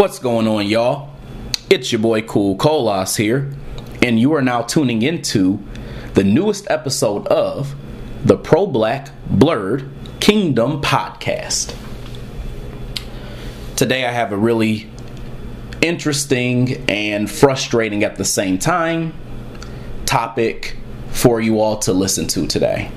[0.00, 1.10] What's going on, y'all?
[1.68, 3.52] It's your boy Cool Colas here,
[4.00, 5.62] and you are now tuning into
[6.14, 7.74] the newest episode of
[8.24, 11.76] the Pro Black Blerd Kingdom podcast.
[13.76, 14.88] Today, I have a really
[15.82, 19.12] interesting and frustrating at the same time
[20.06, 20.78] topic
[21.10, 22.90] for you all to listen to today.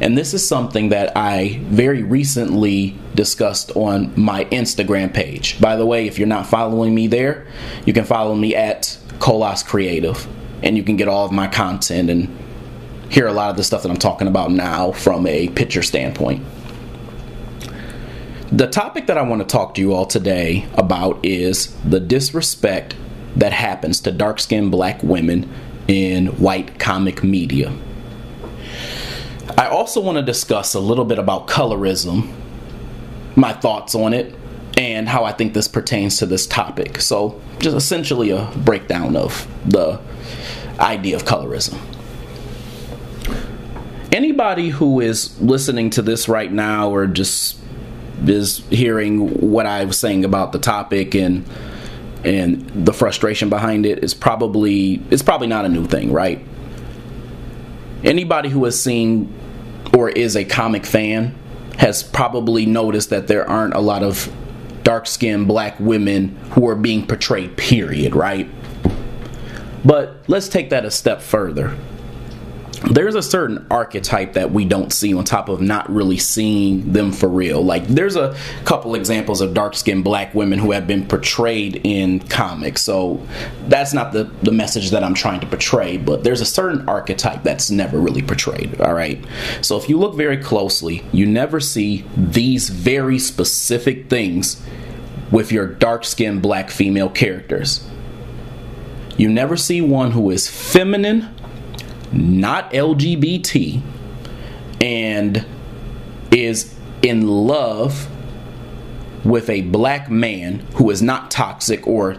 [0.00, 5.60] And this is something that I very recently discussed on my Instagram page.
[5.60, 7.46] By the way, if you're not following me there,
[7.84, 10.26] you can follow me at Colas Creative
[10.62, 12.36] and you can get all of my content and
[13.10, 16.44] hear a lot of the stuff that I'm talking about now from a picture standpoint.
[18.50, 22.94] The topic that I want to talk to you all today about is the disrespect
[23.36, 25.48] that happens to dark skinned black women
[25.88, 27.72] in white comic media.
[29.56, 32.32] I also want to discuss a little bit about colorism,
[33.36, 34.34] my thoughts on it,
[34.76, 37.00] and how I think this pertains to this topic.
[37.00, 40.00] So, just essentially a breakdown of the
[40.78, 41.78] idea of colorism.
[44.10, 47.58] Anybody who is listening to this right now or just
[48.26, 51.48] is hearing what I was saying about the topic and
[52.24, 56.44] and the frustration behind it is probably it's probably not a new thing, right?
[58.04, 59.32] Anybody who has seen
[59.96, 61.36] or is a comic fan
[61.78, 64.32] has probably noticed that there aren't a lot of
[64.82, 68.48] dark skinned black women who are being portrayed, period, right?
[69.84, 71.76] But let's take that a step further
[72.90, 77.12] there's a certain archetype that we don't see on top of not really seeing them
[77.12, 77.62] for real.
[77.62, 82.20] Like there's a couple examples of dark skinned black women who have been portrayed in
[82.20, 82.82] comics.
[82.82, 83.24] So
[83.68, 87.42] that's not the, the message that I'm trying to portray, but there's a certain archetype
[87.42, 88.80] that's never really portrayed.
[88.80, 89.24] All right.
[89.60, 94.60] So if you look very closely, you never see these very specific things
[95.30, 97.86] with your dark skinned black female characters.
[99.16, 101.28] You never see one who is feminine
[102.12, 103.82] not LGBT,
[104.80, 105.44] and
[106.30, 108.08] is in love
[109.24, 112.16] with a black man who is not toxic or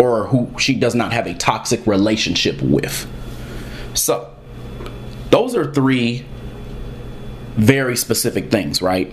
[0.00, 3.06] or who she does not have a toxic relationship with.
[3.92, 4.34] So,
[5.30, 6.24] those are three
[7.56, 9.12] very specific things, right?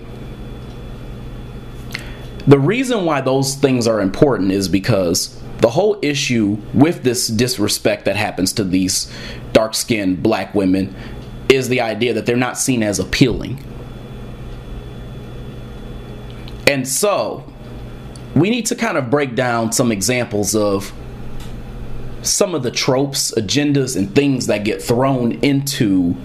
[2.47, 8.05] The reason why those things are important is because the whole issue with this disrespect
[8.05, 9.11] that happens to these
[9.57, 10.93] dark skinned black women
[11.49, 13.57] is the idea that they're not seen as appealing.
[16.67, 17.43] And so,
[18.35, 20.93] we need to kind of break down some examples of
[22.21, 26.15] some of the tropes, agendas, and things that get thrown into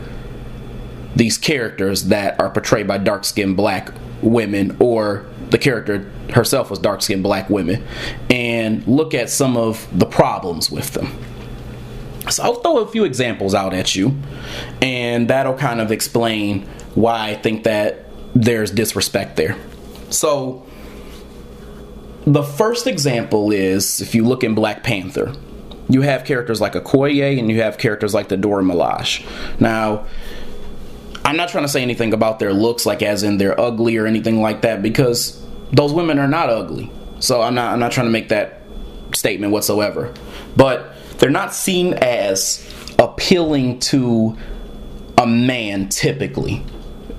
[1.17, 6.79] these characters that are portrayed by dark skinned black women or the character herself was
[6.79, 7.83] dark skinned black women
[8.29, 11.11] and look at some of the problems with them.
[12.31, 14.17] So I'll throw a few examples out at you,
[14.81, 16.63] and that'll kind of explain
[16.95, 19.57] why I think that there's disrespect there.
[20.11, 20.67] So,
[22.27, 25.35] the first example is if you look in Black Panther,
[25.89, 29.27] you have characters like Okoye and you have characters like the Dora Milaje.
[29.61, 30.07] Now,
[31.25, 34.07] I'm not trying to say anything about their looks, like as in they're ugly or
[34.07, 36.91] anything like that, because those women are not ugly.
[37.21, 38.63] So I'm not I'm not trying to make that
[39.15, 40.13] statement whatsoever.
[40.57, 42.69] But they're not seen as
[42.99, 44.37] appealing to
[45.17, 46.65] a man typically.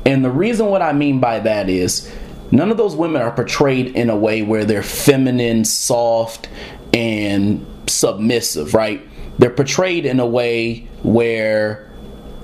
[0.05, 2.13] And the reason what I mean by that is
[2.51, 6.49] none of those women are portrayed in a way where they're feminine, soft,
[6.93, 9.01] and submissive, right?
[9.39, 11.89] They're portrayed in a way where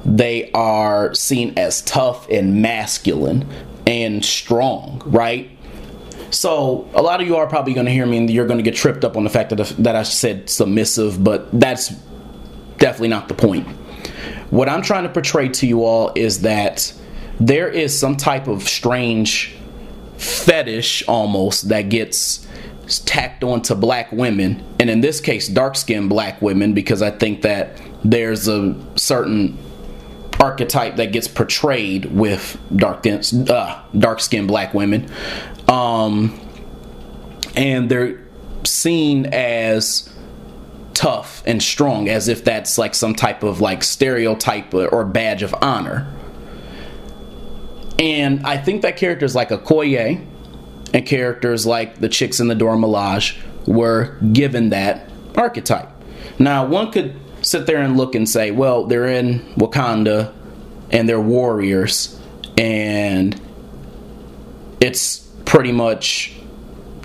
[0.06, 3.46] they are seen as tough and masculine
[3.86, 5.52] and strong, right?
[6.32, 8.64] So a lot of you are probably going to hear me and you're going to
[8.64, 11.90] get tripped up on the fact that, that I said submissive, but that's
[12.78, 13.68] definitely not the point.
[14.50, 16.94] What I'm trying to portray to you all is that
[17.40, 19.56] there is some type of strange
[20.18, 22.48] fetish almost that gets
[23.06, 27.44] tacked onto black women, and in this case, dark skinned black women, because I think
[27.44, 29.58] that there's a certain
[30.40, 35.10] archetype that gets portrayed with dark uh, dark skinned black women,
[35.68, 36.40] um,
[37.56, 38.26] and they're
[38.64, 40.14] seen as
[40.94, 45.56] tough and strong, as if that's like some type of like stereotype or badge of
[45.62, 46.14] honor.
[47.98, 50.26] And I think that characters like Okoye
[50.94, 53.38] and characters like the chicks in the Dora Milaje
[53.68, 55.90] were given that archetype.
[56.40, 57.16] Now, one could
[57.50, 60.32] sit there and look and say, well, they're in Wakanda
[60.92, 62.20] and they're warriors,
[62.60, 63.42] and
[64.80, 66.36] it's pretty much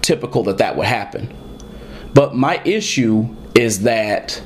[0.03, 1.35] typical that that would happen.
[2.13, 4.43] But my issue is that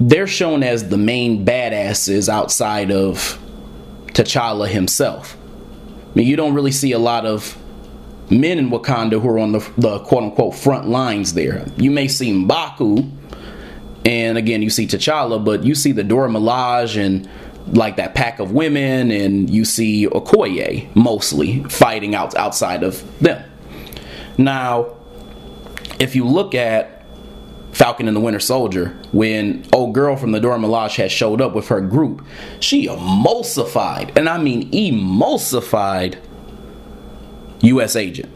[0.00, 3.38] they're shown as the main badasses outside of
[4.06, 5.36] T'Challa himself.
[5.36, 7.58] I mean, you don't really see a lot of
[8.30, 11.66] men in Wakanda who are on the, the quote unquote front lines there.
[11.76, 13.10] You may see Mbaku,
[14.06, 17.28] and again, you see T'Challa, but you see the Dora Milaje and
[17.76, 23.42] like that pack of women, and you see Okoye mostly fighting out outside of them.
[24.38, 24.94] Now,
[25.98, 27.04] if you look at
[27.72, 31.52] Falcon and the Winter Soldier, when old girl from the Dora Milaje had showed up
[31.52, 32.24] with her group,
[32.60, 36.18] she emulsified, and I mean emulsified,
[37.62, 37.96] U.S.
[37.96, 38.32] agent.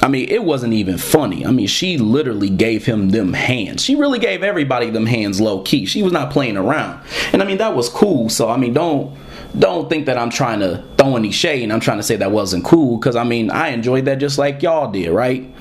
[0.00, 1.44] I mean, it wasn't even funny.
[1.44, 3.82] I mean, she literally gave him them hands.
[3.82, 5.86] She really gave everybody them hands low key.
[5.86, 7.02] She was not playing around.
[7.32, 8.28] And I mean, that was cool.
[8.28, 9.16] So I mean, don't
[9.58, 12.30] don't think that I'm trying to throw any shade and I'm trying to say that
[12.30, 15.52] wasn't cool because I mean, I enjoyed that just like y'all did, right?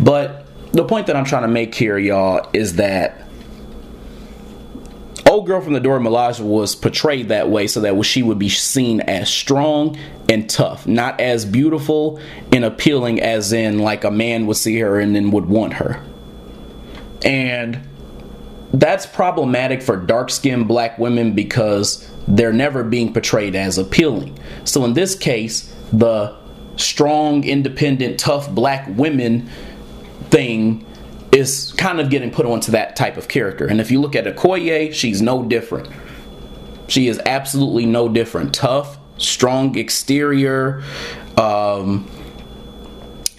[0.00, 3.23] But the point that I'm trying to make here, y'all, is that
[5.34, 8.48] old girl from the Dora Milaje was portrayed that way so that she would be
[8.48, 9.98] seen as strong
[10.28, 12.20] and tough, not as beautiful
[12.52, 16.00] and appealing as in like a man would see her and then would want her.
[17.24, 17.80] And
[18.72, 24.38] that's problematic for dark skinned black women because they're never being portrayed as appealing.
[24.64, 26.36] So in this case, the
[26.76, 29.50] strong, independent, tough black women
[30.30, 30.83] thing
[31.34, 33.66] is kind of getting put onto that type of character.
[33.66, 35.88] And if you look at Okoye, she's no different.
[36.86, 38.54] She is absolutely no different.
[38.54, 40.82] Tough, strong exterior.
[41.36, 42.08] Um,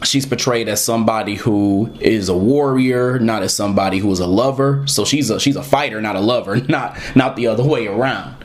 [0.03, 4.85] she's portrayed as somebody who is a warrior, not as somebody who is a lover.
[4.87, 8.43] So she's a she's a fighter, not a lover, not not the other way around.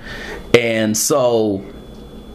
[0.55, 1.65] And so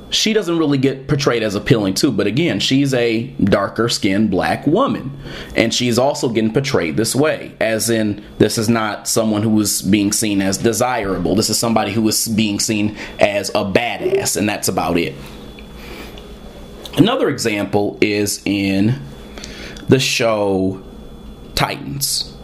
[0.09, 4.65] she doesn't really get portrayed as appealing too but again she's a darker skinned black
[4.67, 5.11] woman
[5.55, 9.81] and she's also getting portrayed this way as in this is not someone who is
[9.81, 11.35] being seen as desirable.
[11.35, 15.15] This is somebody who is being seen as a badass and that's about it.
[16.97, 18.99] Another example is in
[19.87, 20.81] the show
[21.55, 22.34] titans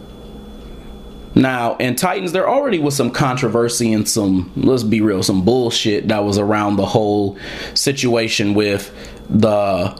[1.34, 6.08] now, in Titans, there already was some controversy and some, let's be real, some bullshit
[6.08, 7.38] that was around the whole
[7.74, 8.94] situation with
[9.30, 9.98] the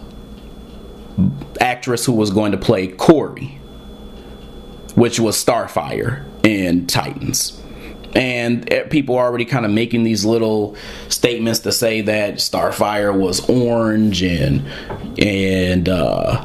[1.60, 3.58] actress who was going to play Kory,
[4.94, 7.58] which was Starfire in Titans.
[8.14, 10.76] And people are already kind of making these little
[11.08, 14.66] statements to say that Starfire was orange and
[15.18, 16.44] and uh,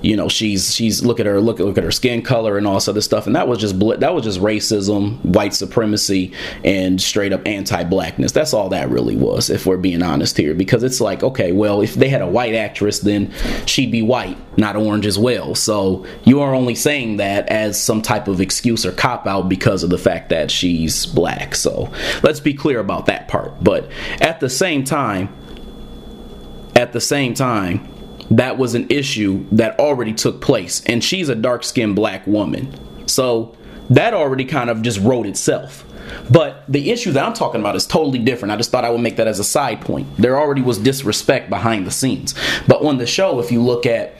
[0.00, 2.66] you know she's she's look at her look at look at her skin color and
[2.66, 3.26] all this other stuff.
[3.26, 6.32] And that was just that was just racism white supremacy
[6.64, 8.32] and straight up anti-blackness.
[8.32, 10.54] That's all that really was if we're being honest here.
[10.54, 13.32] Because it's like okay well if they had a white actress then
[13.66, 15.54] she'd be white not orange as well.
[15.54, 19.82] So you are only saying that as some type of excuse or cop out because
[19.82, 21.54] of the fact that she's black.
[21.54, 21.92] So
[22.22, 23.62] let's be clear about that part.
[23.62, 23.90] But
[24.20, 25.28] at the same time
[26.76, 27.88] at the same time
[28.30, 30.82] that was an issue that already took place.
[30.86, 32.72] And she's a dark skinned black woman.
[33.08, 33.56] So
[33.90, 35.84] that already kind of just wrote itself.
[36.30, 38.52] But the issue that I'm talking about is totally different.
[38.52, 40.08] I just thought I would make that as a side point.
[40.16, 42.34] There already was disrespect behind the scenes.
[42.66, 44.14] But on the show, if you look at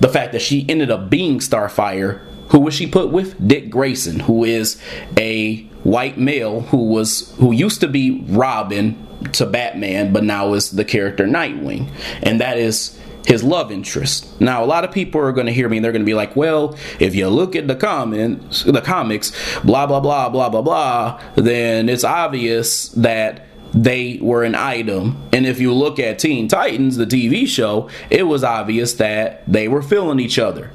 [0.00, 3.46] the fact that she ended up being Starfire, who was she put with?
[3.46, 4.80] Dick Grayson, who is
[5.16, 10.70] a white male who was who used to be Robin to Batman, but now is
[10.70, 11.88] the character Nightwing.
[12.22, 14.40] And that is his love interest.
[14.40, 16.14] Now, a lot of people are going to hear me and they're going to be
[16.14, 19.32] like, well, if you look at the comments, the comics,
[19.64, 25.20] blah, blah, blah, blah, blah, blah, then it's obvious that they were an item.
[25.32, 29.66] And if you look at Teen Titans, the TV show, it was obvious that they
[29.66, 30.70] were filling each other.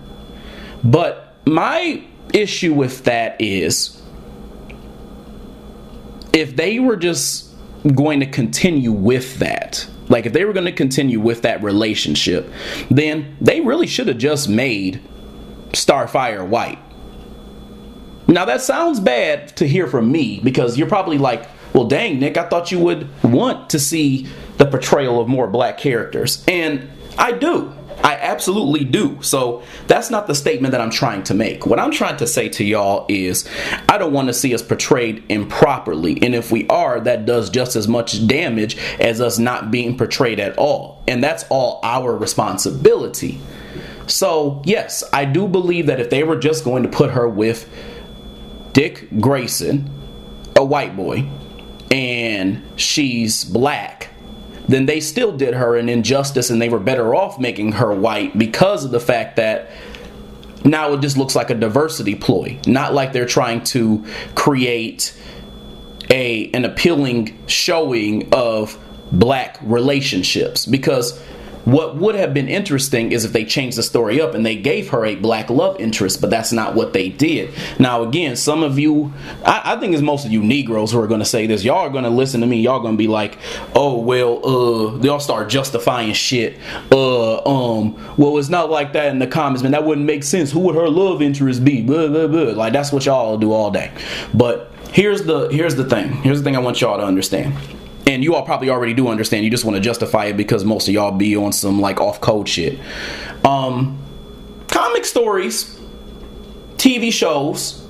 [0.84, 2.04] But my
[2.34, 4.02] issue with that is
[6.34, 7.54] if they were just
[7.96, 12.52] going to continue with that, like if they were going to continue with that relationship,
[12.90, 15.02] then they really should have just made
[15.72, 16.80] Starfire white.
[18.28, 22.38] Now that sounds bad to hear from me because you're probably like, well, dang, Nick,
[22.38, 24.28] I thought you would want to see
[24.58, 26.44] the portrayal of more black characters.
[26.48, 27.74] And I do.
[28.04, 29.22] I absolutely do.
[29.22, 31.66] So that's not the statement that I'm trying to make.
[31.66, 33.48] What I'm trying to say to y'all is
[33.88, 36.22] I don't want to see us portrayed improperly.
[36.22, 40.40] And if we are, that does just as much damage as us not being portrayed
[40.40, 41.04] at all.
[41.08, 43.40] And that's all our responsibility.
[44.08, 47.70] So, yes, I do believe that if they were just going to put her with
[48.74, 49.90] Dick Grayson,
[50.56, 51.30] a white boy,
[51.90, 54.11] and she's black,
[54.72, 58.38] then they still did her an injustice and they were better off making her white
[58.38, 59.70] because of the fact that
[60.64, 65.18] now it just looks like a diversity ploy, not like they're trying to create
[66.10, 68.78] a an appealing showing of
[69.12, 71.22] black relationships because
[71.66, 74.90] what would have been interesting is if they changed the story up and they gave
[74.90, 77.54] her a black love interest, but that's not what they did.
[77.80, 79.14] Now, again, some of you,
[79.46, 81.64] I, I think it's most of you Negroes who are going to say this.
[81.64, 82.62] Y'all are going to listen to me.
[82.62, 83.38] Y'all going to be like,
[83.76, 86.58] oh, well, uh, they'll start justifying shit.
[86.92, 89.72] Uh, um, well, it's not like that in the comments, man.
[89.72, 90.52] That wouldn't make sense.
[90.52, 91.82] Who would her love interest be?
[91.82, 92.54] Blah, blah, blah.
[92.54, 93.92] Like, that's what y'all do all day.
[94.34, 96.12] But here's the here's the thing.
[96.24, 97.54] Here's the thing I want y'all to understand
[98.12, 99.44] and you all probably already do understand.
[99.44, 102.22] You just want to justify it because most of y'all be on some like off
[102.22, 102.80] code shit.
[103.46, 103.98] Um,
[104.68, 105.80] comic stories,
[106.78, 107.82] TV shows,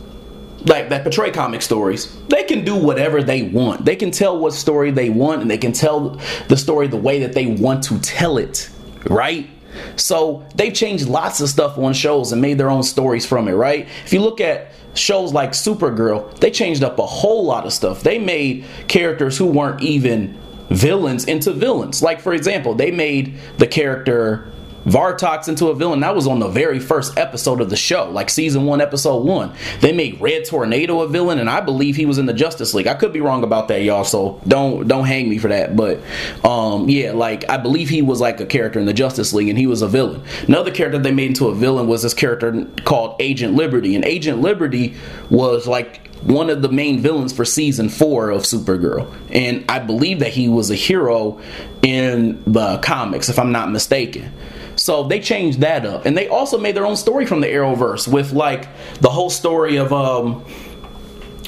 [0.66, 3.86] like that portray comic stories, they can do whatever they want.
[3.86, 7.20] They can tell what story they want, and they can tell the story the way
[7.20, 8.70] that they want to tell it,
[9.10, 9.50] right?
[9.96, 13.54] So they've changed lots of stuff on shows and made their own stories from it,
[13.54, 13.88] right?
[14.06, 18.04] If you look at shows like Supergirl, they changed up a whole lot of stuff.
[18.04, 20.38] They made characters who weren't even
[20.70, 22.02] villains into villains.
[22.02, 24.48] Like, for example, they made the character
[24.86, 26.00] Vartox into a villain.
[26.00, 29.54] That was on the very first episode of the show, like season one, episode one.
[29.80, 32.88] They made Red Tornado a villain, and I believe he was in the Justice League.
[32.88, 34.04] I could be wrong about that, y'all.
[34.04, 35.76] So don't don't hang me for that.
[35.76, 36.02] But
[36.44, 39.58] um, yeah, like I believe he was like a character in the Justice League, and
[39.58, 40.24] he was a villain.
[40.48, 44.42] Another character they made into a villain was this character called Agent Liberty, and Agent
[44.42, 44.96] Liberty
[45.30, 49.12] was like one of the main villains for season four of Supergirl.
[49.32, 51.42] And I believe that he was a hero
[51.82, 54.32] in the comics, if I'm not mistaken.
[54.75, 58.08] So they changed that up, and they also made their own story from the Arrowverse
[58.08, 58.68] with like
[59.00, 60.46] the whole story of um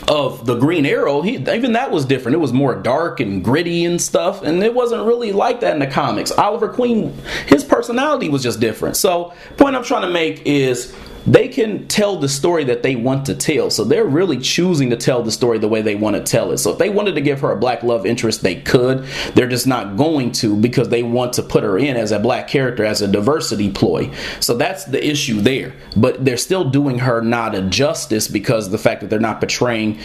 [0.07, 1.21] of the Green Arrow.
[1.21, 2.35] He even that was different.
[2.35, 5.79] It was more dark and gritty and stuff, and it wasn't really like that in
[5.79, 6.31] the comics.
[6.31, 7.13] Oliver Queen,
[7.47, 8.97] his personality was just different.
[8.97, 13.25] So point I'm trying to make is they can tell the story that they want
[13.27, 13.69] to tell.
[13.69, 16.57] So they're really choosing to tell the story the way they want to tell it.
[16.57, 19.05] So if they wanted to give her a black love interest, they could.
[19.33, 22.47] They're just not going to because they want to put her in as a black
[22.47, 24.13] character as a diversity ploy.
[24.41, 25.73] So that's the issue there.
[25.95, 29.99] But they're still doing her not a justice because the fact that they're not portraying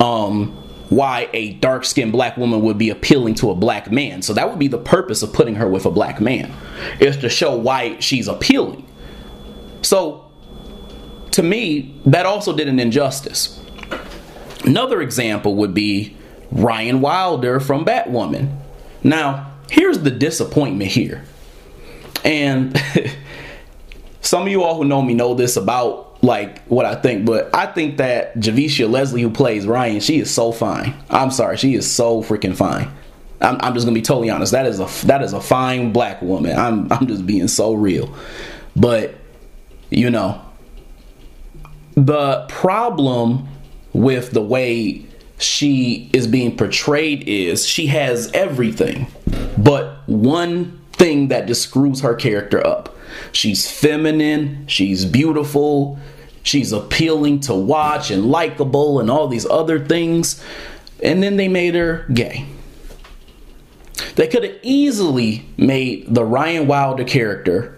[0.00, 4.22] um why a dark skinned black woman would be appealing to a black man.
[4.22, 6.52] So that would be the purpose of putting her with a black man,
[7.00, 8.86] is to show why she's appealing.
[9.82, 10.25] So
[11.36, 13.62] to me, that also did an injustice.
[14.64, 16.16] Another example would be
[16.50, 18.56] Ryan Wilder from Batwoman.
[19.04, 21.26] Now, here's the disappointment here.
[22.24, 22.82] And
[24.22, 27.54] some of you all who know me know this about like what I think, but
[27.54, 30.94] I think that Javicia Leslie, who plays Ryan, she is so fine.
[31.10, 32.90] I'm sorry, she is so freaking fine.
[33.42, 34.52] I'm, I'm just gonna be totally honest.
[34.52, 36.58] That is a that is a fine black woman.
[36.58, 38.16] I'm I'm just being so real.
[38.74, 39.14] But
[39.90, 40.40] you know,
[41.96, 43.48] the problem
[43.92, 45.04] with the way
[45.38, 49.06] she is being portrayed is she has everything,
[49.58, 52.94] but one thing that just screws her character up.
[53.32, 55.98] She's feminine, she's beautiful,
[56.42, 60.42] she's appealing to watch and likable and all these other things.
[61.02, 62.46] And then they made her gay.
[64.16, 67.75] They could have easily made the Ryan Wilder character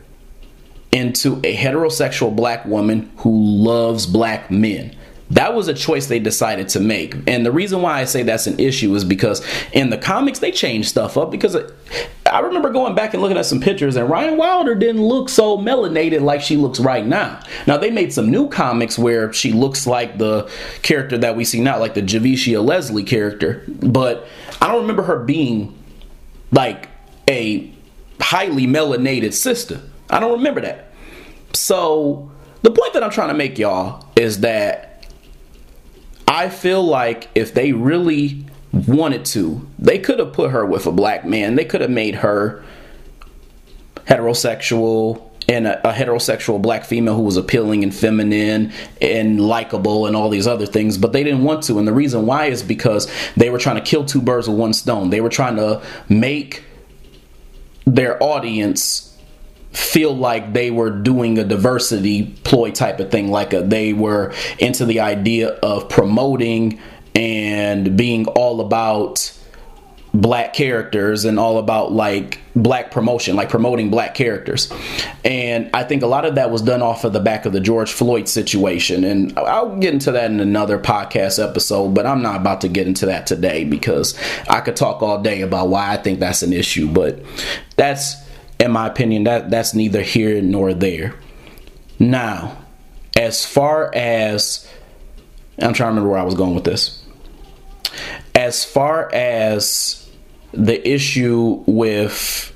[0.92, 4.94] into a heterosexual black woman who loves black men.
[5.30, 7.14] That was a choice they decided to make.
[7.26, 10.50] And the reason why I say that's an issue is because in the comics, they
[10.50, 11.30] changed stuff up.
[11.30, 11.54] Because
[12.24, 15.58] I remember going back and looking at some pictures, and Ryan Wilder didn't look so
[15.58, 17.40] melanated like she looks right now.
[17.66, 21.60] Now, they made some new comics where she looks like the character that we see
[21.60, 23.64] now, like the Javicia Leslie character.
[23.68, 24.26] But
[24.62, 25.76] I don't remember her being
[26.52, 26.88] like
[27.28, 27.70] a
[28.18, 29.82] highly melanated sister.
[30.10, 30.92] I don't remember that.
[31.54, 32.30] So,
[32.62, 35.06] the point that I'm trying to make, y'all, is that
[36.26, 40.92] I feel like if they really wanted to, they could have put her with a
[40.92, 41.56] black man.
[41.56, 42.64] They could have made her
[44.06, 50.14] heterosexual and a, a, heterosexual black female who was appealing and feminine and likable and
[50.14, 51.78] all these other things, but they didn't want to.
[51.78, 54.74] And the reason why is because they were trying to kill two birds with one
[54.74, 55.08] stone.
[55.08, 56.64] They were trying to make
[57.86, 59.07] their audience
[59.72, 64.32] feel like they were doing a diversity ploy type of thing like a, they were
[64.58, 66.80] into the idea of promoting
[67.14, 69.32] and being all about
[70.14, 74.72] black characters and all about like black promotion, like promoting black characters.
[75.24, 77.60] And I think a lot of that was done off of the back of the
[77.60, 79.04] George Floyd situation.
[79.04, 82.86] And I'll get into that in another podcast episode, but I'm not about to get
[82.86, 86.52] into that today because I could talk all day about why I think that's an
[86.52, 86.90] issue.
[86.90, 87.22] But
[87.76, 88.16] that's,
[88.60, 91.14] in my opinion, that that's neither here nor there.
[91.98, 92.58] Now,
[93.16, 94.68] as far as
[95.60, 97.02] I'm trying to remember where I was going with this.
[98.34, 100.08] As far as
[100.52, 102.52] the issue with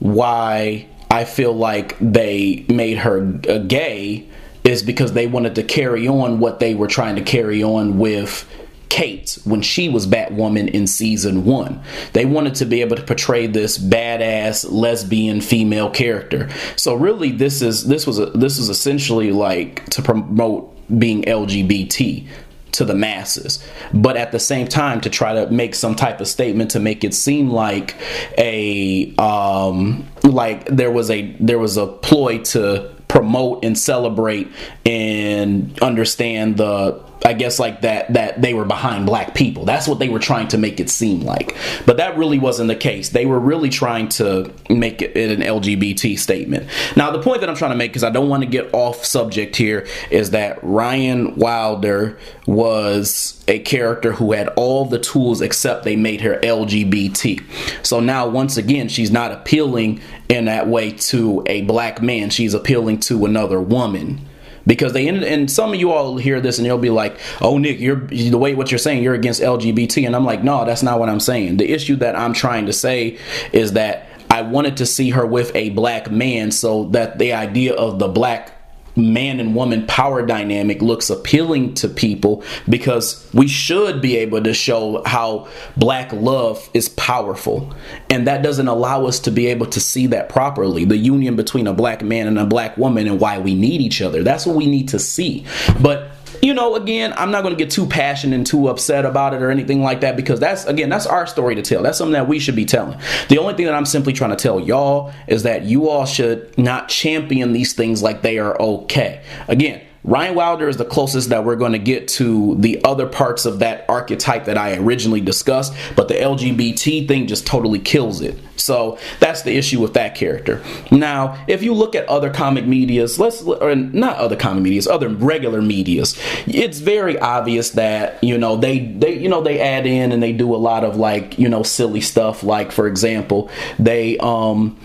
[0.00, 4.26] why I feel like they made her gay
[4.64, 8.48] is because they wanted to carry on what they were trying to carry on with
[8.92, 11.82] Kate when she was Batwoman in season one.
[12.12, 16.50] They wanted to be able to portray this badass lesbian female character.
[16.76, 22.28] So really, this is this was a, this was essentially like to promote being LGBT
[22.72, 26.26] to the masses but at the same time to try to make some type of
[26.26, 27.94] statement to make it seem like
[28.38, 34.48] a um like there was a there was a ploy to promote and celebrate
[34.86, 39.64] and understand the I guess like that that they were behind black people.
[39.64, 41.56] That's what they were trying to make it seem like.
[41.86, 43.10] But that really wasn't the case.
[43.10, 46.68] They were really trying to make it an LGBT statement.
[46.96, 49.04] Now the point that I'm trying to make because I don't want to get off
[49.04, 55.84] subject here is that Ryan Wilder was a character who had all the tools except
[55.84, 57.86] they made her LGBT.
[57.86, 60.00] So now once again she's not appealing
[60.32, 62.30] in that way to a black man.
[62.30, 64.26] She's appealing to another woman
[64.66, 67.80] because they and some of you all hear this and you'll be like oh nick
[67.80, 71.00] you're the way what you're saying you're against lgbt and i'm like no that's not
[71.00, 73.18] what i'm saying the issue that i'm trying to say
[73.52, 77.74] is that i wanted to see her with a black man so that the idea
[77.74, 78.61] of the black
[78.96, 84.52] man and woman power dynamic looks appealing to people because we should be able to
[84.52, 87.74] show how black love is powerful.
[88.10, 90.84] And that doesn't allow us to be able to see that properly.
[90.84, 94.02] The union between a black man and a black woman and why we need each
[94.02, 94.22] other.
[94.22, 95.46] That's what we need to see.
[95.80, 96.11] But
[96.42, 99.40] you know, again, I'm not going to get too passionate and too upset about it
[99.42, 101.84] or anything like that because that's, again, that's our story to tell.
[101.84, 102.98] That's something that we should be telling.
[103.28, 106.58] The only thing that I'm simply trying to tell y'all is that you all should
[106.58, 109.22] not champion these things like they are okay.
[109.46, 113.46] Again, Ryan Wilder is the closest that we're going to get to the other parts
[113.46, 118.36] of that archetype that I originally discussed, but the LGBT thing just totally kills it.
[118.56, 120.62] So that's the issue with that character.
[120.90, 125.08] Now, if you look at other comic medias, let's or not other comic medias, other
[125.08, 130.12] regular medias, it's very obvious that you know they they you know they add in
[130.12, 132.42] and they do a lot of like you know silly stuff.
[132.42, 134.78] Like for example, they um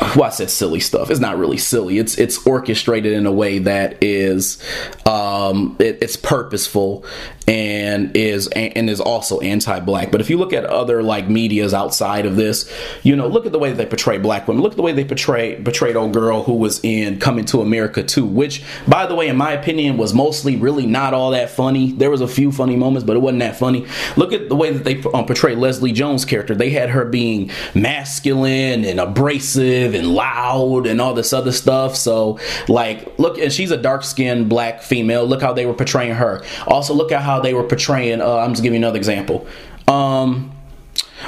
[0.00, 1.10] well, I said silly stuff.
[1.10, 1.98] It's not really silly.
[1.98, 4.62] It's it's orchestrated in a way that is
[5.04, 7.04] um, it, it's purposeful
[7.46, 10.10] and is and is also anti-black.
[10.10, 13.52] But if you look at other like media's outside of this, you know, look at
[13.52, 14.62] the way they portray black women.
[14.62, 18.02] Look at the way they portray portrayed old girl who was in Coming to America
[18.02, 21.92] too, which by the way, in my opinion, was mostly really not all that funny.
[21.92, 23.86] There was a few funny moments, but it wasn't that funny.
[24.16, 26.54] Look at the way that they um, portray Leslie Jones' character.
[26.54, 31.96] They had her being masculine and abrasive and loud and all this other stuff.
[31.96, 35.26] So, like, look, and she's a dark skinned black female.
[35.26, 36.44] Look how they were portraying her.
[36.66, 38.20] Also, look at how they were portraying.
[38.20, 39.46] Uh, I'm just giving you another example.
[39.88, 40.52] Um,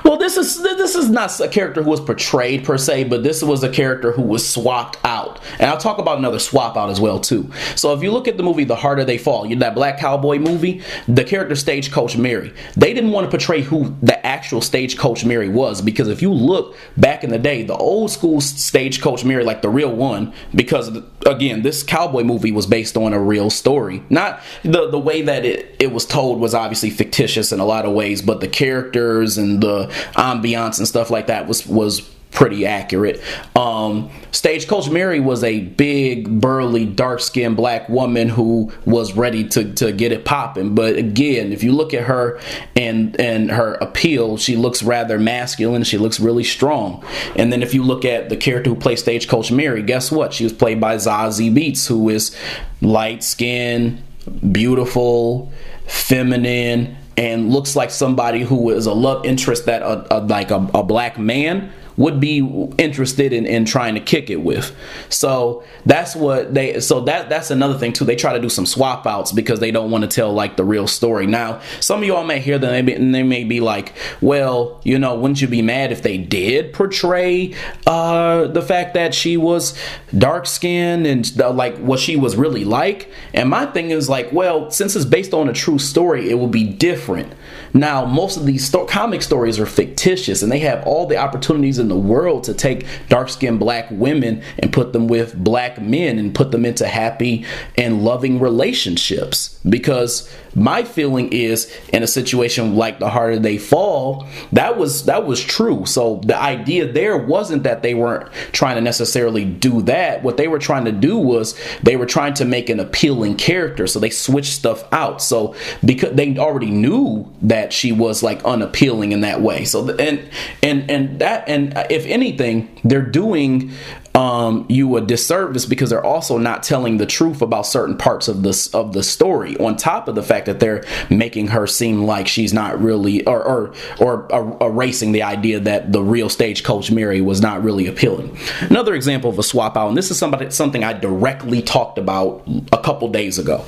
[0.03, 3.43] well, this is this is not a character who was portrayed per se, but this
[3.43, 7.01] was a character who was swapped out, and I'll talk about another swap out as
[7.01, 7.51] well too.
[7.77, 9.99] So if you look at the movie The Harder They Fall, you know, that Black
[9.99, 15.25] Cowboy movie, the character Stagecoach Mary, they didn't want to portray who the actual Stagecoach
[15.25, 19.45] Mary was because if you look back in the day, the old school Stagecoach Mary,
[19.45, 24.03] like the real one, because again, this cowboy movie was based on a real story,
[24.11, 27.85] not the the way that it it was told was obviously fictitious in a lot
[27.85, 29.84] of ways, but the characters and the
[30.17, 32.03] ambiance and stuff like that was was
[32.35, 33.23] pretty accurate.
[33.55, 39.73] Um, Stagecoach Mary was a big, burly, dark skinned black woman who was ready to,
[39.75, 40.75] to get it popping.
[40.75, 42.41] But again, if you look at her
[42.77, 45.85] and and her appeal, she looks rather masculine.
[45.85, 47.05] She looks really strong.
[47.37, 50.35] And then if you look at the character who plays Stagecoach Mary, guess what?
[50.35, 52.37] She was played by Zazie Beetz, who is
[52.83, 54.03] light skinned,
[54.51, 55.53] beautiful,
[55.87, 60.69] feminine and looks like somebody who is a love interest that a, a like a,
[60.75, 62.39] a, black man would be
[62.79, 64.75] interested in, in trying to kick it with.
[65.09, 68.05] So that's what they so that that's another thing too.
[68.05, 70.65] They try to do some swap outs because they don't want to tell like the
[70.65, 71.27] real story.
[71.27, 75.15] Now, some of y'all may hear that they, they may be like, well, you know,
[75.15, 77.55] wouldn't you be mad if they did portray
[77.87, 79.79] uh, the fact that she was
[80.17, 83.11] dark skinned and the, like what she was really like?
[83.33, 86.49] And my thing is like, well, since it's based on a true story, it will
[86.49, 87.33] be different.
[87.77, 91.81] Now, most of these sto- comic stories are fictitious and they have all the opportunities
[91.81, 96.17] in the world to take dark skinned black women and put them with black men
[96.21, 97.45] and put them into happy
[97.77, 99.59] and loving relationships.
[99.69, 105.27] Because my feeling is in a situation like the harder they fall, that was that
[105.27, 105.85] was true.
[105.85, 110.23] So the idea there wasn't that they weren't trying to necessarily do that.
[110.23, 113.89] What they were trying to do was they were trying to make an appealing character.
[113.89, 115.21] So they switched stuff out.
[115.21, 119.65] So because they already knew that she was like unappealing in that way.
[119.65, 120.29] So and
[120.63, 123.73] and and that and if anything, they're doing
[124.15, 128.43] um, you a disservice because they're also not telling the truth about certain parts of
[128.43, 129.57] this of the story.
[129.57, 133.43] On top of the fact that they're making her seem like she's not really, or
[133.43, 138.37] or or, or erasing the idea that the real stagecoach Mary was not really appealing.
[138.61, 142.47] Another example of a swap out, and this is somebody something I directly talked about
[142.73, 143.65] a couple days ago.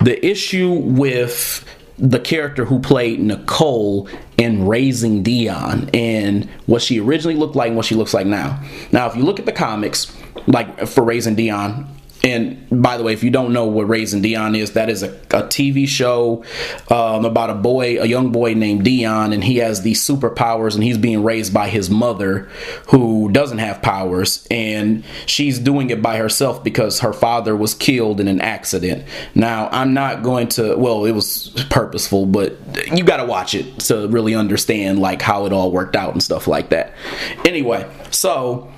[0.00, 1.64] The issue with
[1.98, 7.76] the character who played Nicole in Raising Dion and what she originally looked like and
[7.76, 8.62] what she looks like now.
[8.92, 10.14] Now, if you look at the comics,
[10.46, 11.88] like for Raising Dion,
[12.22, 15.10] and by the way, if you don't know what Raising Dion is, that is a,
[15.30, 16.44] a TV show
[16.90, 20.82] um, about a boy, a young boy named Dion, and he has these superpowers, and
[20.82, 22.48] he's being raised by his mother,
[22.88, 28.20] who doesn't have powers, and she's doing it by herself because her father was killed
[28.20, 29.04] in an accident.
[29.34, 30.76] Now, I'm not going to.
[30.76, 32.56] Well, it was purposeful, but
[32.92, 36.22] you got to watch it to really understand like how it all worked out and
[36.22, 36.92] stuff like that.
[37.44, 38.72] Anyway, so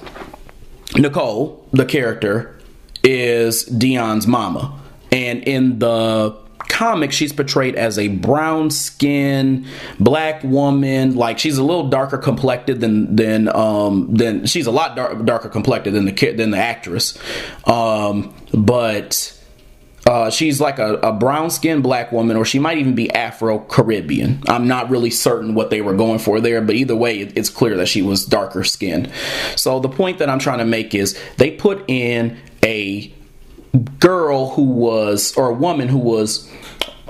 [0.96, 2.57] Nicole, the character,
[3.02, 4.78] is Dion's mama.
[5.10, 6.36] And in the
[6.68, 9.66] comic, she's portrayed as a brown skinned
[9.98, 11.16] black woman.
[11.16, 15.48] Like she's a little darker complected than than um than she's a lot dark, darker
[15.48, 17.18] complected than the kid than the actress.
[17.64, 19.34] Um, but
[20.06, 23.58] uh, she's like a, a brown skinned black woman, or she might even be Afro
[23.58, 24.42] Caribbean.
[24.48, 27.76] I'm not really certain what they were going for there, but either way, it's clear
[27.76, 29.12] that she was darker skinned.
[29.54, 33.12] So the point that I'm trying to make is they put in a
[33.98, 36.50] girl who was, or a woman who was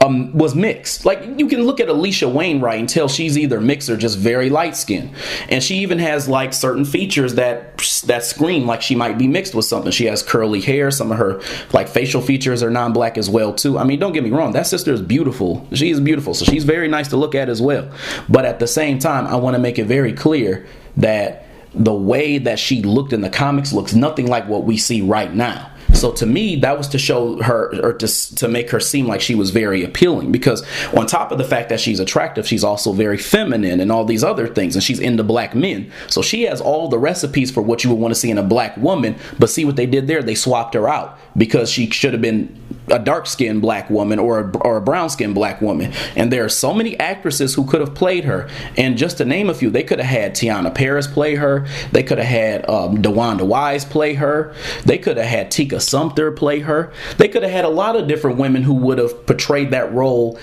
[0.01, 1.05] um, was mixed.
[1.05, 4.49] Like you can look at Alisha Wainwright and tell she's either mixed or just very
[4.49, 5.11] light skinned,
[5.49, 9.55] and she even has like certain features that that scream like she might be mixed
[9.55, 9.91] with something.
[9.91, 10.91] She has curly hair.
[10.91, 11.41] Some of her
[11.73, 13.79] like facial features are non-black as well too.
[13.79, 15.67] I mean, don't get me wrong, that sister is beautiful.
[15.73, 17.91] She is beautiful, so she's very nice to look at as well.
[18.29, 20.67] But at the same time, I want to make it very clear
[20.97, 21.48] that
[21.79, 25.33] the way that she looked in the comics looks nothing like what we see right
[25.33, 25.71] now.
[25.95, 29.21] So to me, that was to show her or to, to make her seem like
[29.21, 30.65] she was very appealing because
[30.97, 34.23] on top of the fact that she's attractive, she's also very feminine and all these
[34.23, 35.91] other things and she's into black men.
[36.09, 38.43] So she has all the recipes for what you would want to see in a
[38.43, 40.23] black woman, but see what they did there?
[40.23, 42.57] They swapped her out because she should have been
[42.91, 45.93] a dark skinned black woman or a, or a brown skinned black woman.
[46.17, 48.49] And there are so many actresses who could have played her.
[48.77, 51.67] And just to name a few, they could have had Teyonah Parris play her.
[51.93, 54.55] They could have had um, DeWanda Wise play her.
[54.85, 56.93] They could have had Tika Sumpter play her.
[57.17, 60.39] They could have had a lot of different women who would have portrayed that role,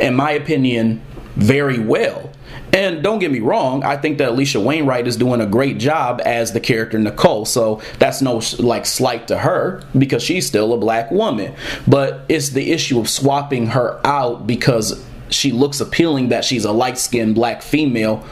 [0.00, 1.02] in my opinion,
[1.36, 2.30] very well.
[2.72, 6.20] And don't get me wrong, I think that Alisha Wainwright is doing a great job
[6.24, 7.44] as the character Nicole.
[7.44, 11.54] So that's no like slight to her because she's still a black woman.
[11.88, 16.72] But it's the issue of swapping her out because she looks appealing that she's a
[16.72, 18.24] light skinned black female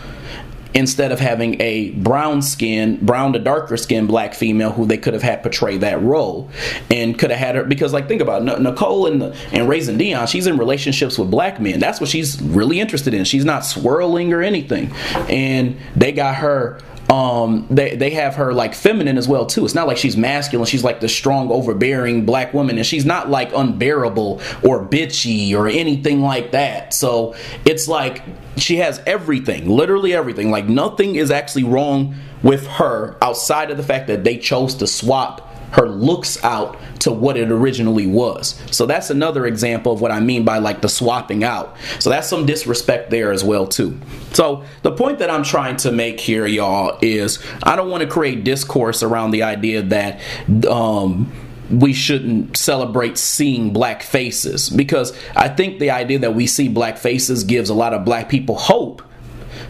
[0.74, 5.14] instead of having a brown skin, brown to darker skin black female who they could
[5.14, 6.50] have had portray that role
[6.90, 10.26] and could have had her because like think about it, Nicole and and Raising Dion,
[10.26, 11.80] she's in relationships with black men.
[11.80, 13.24] That's what she's really interested in.
[13.24, 14.92] She's not swirling or anything,
[15.28, 19.64] and they got her um they they have her like feminine as well too.
[19.64, 20.66] It's not like she's masculine.
[20.66, 22.76] She's like the strong overbearing black woman.
[22.76, 26.92] And she's not like unbearable or bitchy or anything like that.
[26.92, 28.22] So it's like
[28.56, 30.50] she has everything literally everything.
[30.50, 34.86] Like nothing is actually wrong with her outside of the fact that they chose to
[34.86, 38.60] swap her looks out to what it originally was.
[38.70, 41.76] So that's another example of what I mean by like the swapping out.
[41.98, 44.00] So that's some disrespect there as well too.
[44.32, 48.08] So the point that I'm trying to make here y'all is I don't want to
[48.08, 50.20] create discourse around the idea that
[50.66, 51.32] um
[51.70, 56.96] we shouldn't celebrate seeing black faces because I think the idea that we see black
[56.96, 59.02] faces gives a lot of black people hope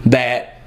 [0.06, 0.57] that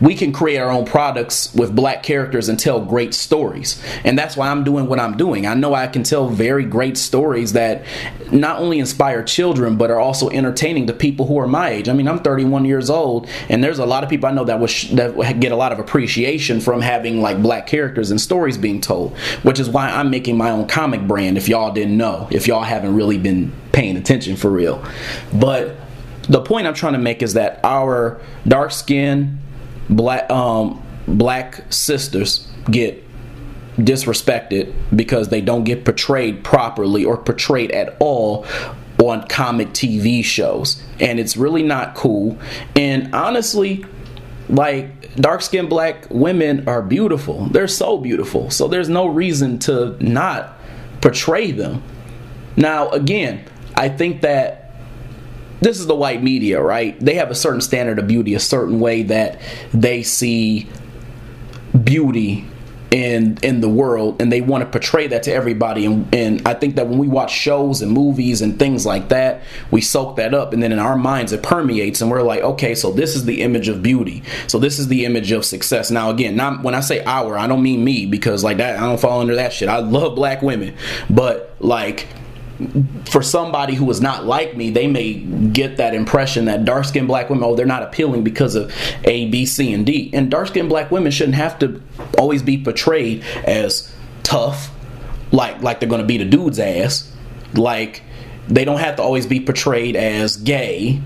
[0.00, 3.82] we can create our own products with black characters and tell great stories.
[4.04, 5.46] And that's why I'm doing what I'm doing.
[5.46, 7.84] I know I can tell very great stories that
[8.30, 11.88] not only inspire children but are also entertaining to people who are my age.
[11.88, 14.60] I mean, I'm 31 years old and there's a lot of people I know that
[14.60, 18.80] was that get a lot of appreciation from having like black characters and stories being
[18.80, 22.46] told, which is why I'm making my own comic brand if y'all didn't know, if
[22.46, 24.84] y'all haven't really been paying attention for real.
[25.32, 25.76] But
[26.28, 29.38] the point I'm trying to make is that our dark skin
[29.90, 33.04] black um, black sisters get
[33.76, 38.44] disrespected because they don't get portrayed properly or portrayed at all
[38.98, 40.82] on comic TV shows.
[41.00, 42.38] And it's really not cool.
[42.74, 43.84] And honestly,
[44.48, 47.46] like dark skinned black women are beautiful.
[47.46, 48.50] They're so beautiful.
[48.50, 50.54] So there's no reason to not
[51.00, 51.82] portray them.
[52.56, 53.44] Now, again,
[53.76, 54.67] I think that
[55.60, 56.98] this is the white media, right?
[57.00, 59.40] They have a certain standard of beauty, a certain way that
[59.72, 60.68] they see
[61.84, 62.46] beauty
[62.90, 65.84] in in the world and they want to portray that to everybody.
[65.84, 69.42] And, and i think that when we watch shows and movies and things like that
[69.70, 72.74] we soak that up and then in our minds it permeates and we're like okay
[72.74, 74.22] so this is the image of beauty.
[74.46, 75.90] So this is the image of success.
[75.90, 78.80] Now again not when i say our i don't mean me because like that i
[78.80, 79.68] don't fall under that shit.
[79.68, 80.74] I love black women.
[81.10, 82.06] But like
[83.04, 87.06] for somebody who is not like me, they may get that impression that dark skinned
[87.06, 88.72] black women, oh, they're not appealing because of
[89.04, 90.10] A, B, C, and D.
[90.12, 91.80] And dark skinned black women shouldn't have to
[92.18, 93.92] always be portrayed as
[94.22, 94.70] tough,
[95.32, 97.12] like like they're gonna beat a dude's ass.
[97.54, 98.02] Like
[98.48, 101.00] they don't have to always be portrayed as gay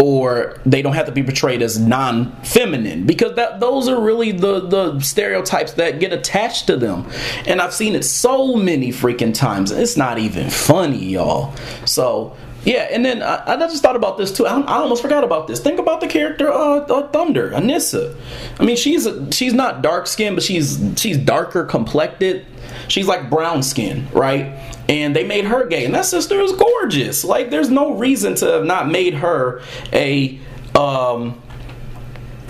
[0.00, 4.60] or they don't have to be portrayed as non-feminine because that those are really the
[4.60, 7.08] the stereotypes that get attached to them
[7.46, 11.54] and i've seen it so many freaking times it's not even funny y'all
[11.84, 14.44] so yeah, and then I, I, just thought about this too.
[14.44, 15.60] I, I, almost forgot about this.
[15.60, 18.16] Think about the character uh, uh, Thunder, Anissa.
[18.58, 22.44] I mean, she's a, she's not dark skinned, but she's she's darker complected.
[22.88, 24.75] She's like brown skin, right?
[24.88, 27.24] And they made her gay, and that sister is gorgeous.
[27.24, 30.38] Like, there's no reason to have not made her a
[30.74, 31.40] um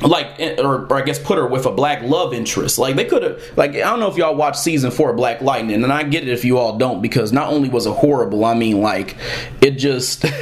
[0.02, 2.78] like eh, or, or, I guess put her with a black love interest.
[2.78, 5.40] Like they could have like I don't know if y'all watched season 4 of Black
[5.40, 8.44] Lightning and I get it if you all don't because not only was it horrible,
[8.44, 9.16] I mean like
[9.60, 10.24] it just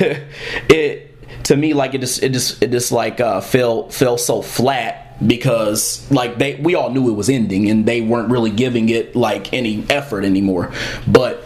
[0.69, 4.43] it to me like it just it just it just like uh fell fell so
[4.43, 8.89] flat because like they we all knew it was ending and they weren't really giving
[8.89, 10.73] it like any effort anymore.
[11.07, 11.44] But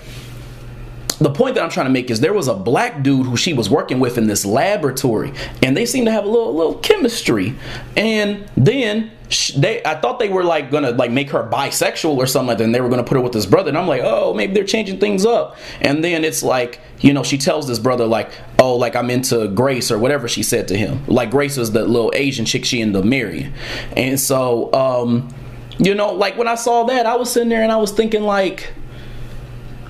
[1.19, 3.53] the point that I'm trying to make is there was a black dude who she
[3.53, 7.57] was working with in this laboratory, and they seemed to have a little little chemistry.
[7.97, 9.11] And then
[9.57, 12.65] they, I thought they were like gonna like make her bisexual or something like that,
[12.65, 13.69] and they were gonna put her with this brother.
[13.69, 15.57] And I'm like, oh, maybe they're changing things up.
[15.81, 19.49] And then it's like, you know, she tells this brother like, oh, like I'm into
[19.49, 21.05] Grace or whatever she said to him.
[21.07, 23.53] Like Grace was the little Asian chick she ended up marrying,
[23.97, 25.35] and so, um,
[25.79, 28.23] you know, like when I saw that, I was sitting there and I was thinking
[28.23, 28.73] like,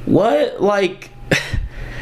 [0.07, 1.11] what, like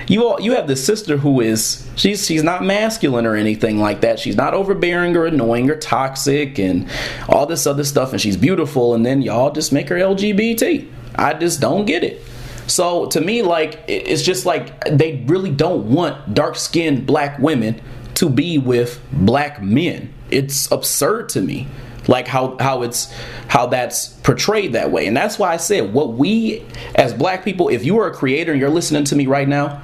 [0.09, 4.01] you all you have the sister who is she's she's not masculine or anything like
[4.03, 4.19] that.
[4.19, 6.89] She's not overbearing or annoying or toxic and
[7.29, 10.89] all this other stuff and she's beautiful and then y'all just make her LGBT.
[11.17, 12.23] I just don't get it.
[12.67, 17.81] So to me like it's just like they really don't want dark-skinned black women
[18.15, 20.13] to be with black men.
[20.31, 21.69] It's absurd to me
[22.09, 23.13] like how how it's
[23.49, 25.07] how that's portrayed that way.
[25.07, 26.65] And that's why i said what we
[26.95, 29.83] as black people if you are a creator and you're listening to me right now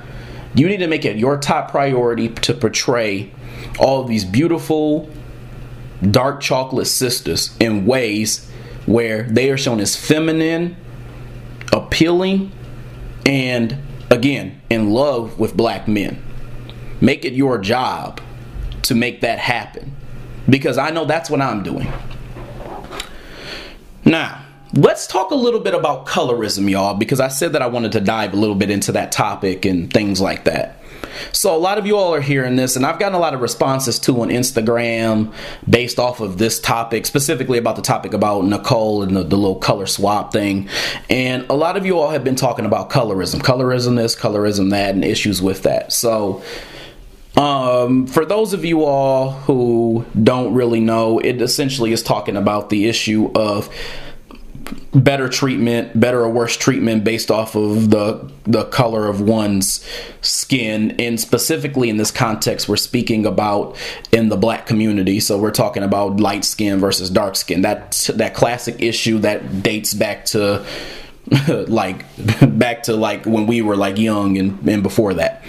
[0.55, 3.31] you need to make it your top priority to portray
[3.79, 5.09] all these beautiful
[6.11, 8.51] dark chocolate sisters in ways
[8.87, 10.77] where they are shown as feminine
[11.73, 12.53] appealing
[13.25, 13.79] and
[14.11, 16.23] again in love with black men.
[17.01, 18.21] Make it your job
[18.83, 19.97] to make that happen
[20.48, 21.90] because I know that's what I'm doing.
[24.05, 27.92] Now, let's talk a little bit about colorism, y'all, because I said that I wanted
[27.92, 30.78] to dive a little bit into that topic and things like that.
[31.33, 33.40] So, a lot of you all are hearing this, and I've gotten a lot of
[33.40, 35.33] responses too on Instagram
[35.68, 39.57] based off of this topic, specifically about the topic about Nicole and the, the little
[39.57, 40.68] color swap thing.
[41.11, 44.94] And a lot of you all have been talking about colorism, colorism this, colorism that,
[44.94, 45.92] and issues with that.
[45.92, 46.42] So,
[47.37, 52.68] um, for those of you all who don't really know, it essentially is talking about
[52.68, 53.68] the issue of
[54.95, 59.87] better treatment, better or worse treatment based off of the the color of one's
[60.21, 60.92] skin.
[61.01, 63.77] And specifically in this context, we're speaking about
[64.12, 65.21] in the black community.
[65.21, 67.62] So we're talking about light skin versus dark skin.
[67.62, 70.64] That that classic issue that dates back to
[71.49, 72.05] like
[72.59, 75.45] back to like when we were like young and, and before that.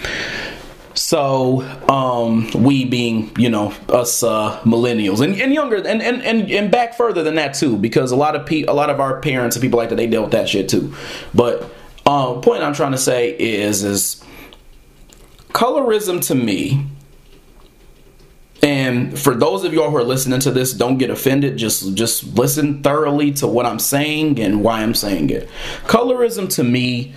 [0.94, 6.50] So, um, we being, you know, us uh, millennials and, and younger and, and, and,
[6.50, 9.20] and back further than that too, because a lot of pe- a lot of our
[9.20, 10.94] parents and people like that they dealt with that shit too.
[11.34, 11.68] But
[12.06, 14.24] um, point I'm trying to say is is
[15.48, 16.86] colorism to me.
[18.62, 21.56] And for those of y'all who are listening to this, don't get offended.
[21.56, 25.48] Just just listen thoroughly to what I'm saying and why I'm saying it.
[25.86, 27.14] Colorism to me